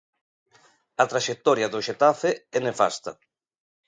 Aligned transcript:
A 1.01 1.03
traxectoria 1.11 1.71
do 1.73 1.83
Xetafe 1.87 2.31
é 2.57 2.59
nefasta. 2.67 3.11